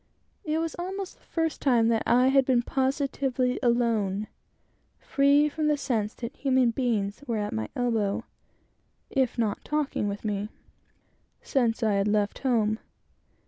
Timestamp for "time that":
1.61-2.01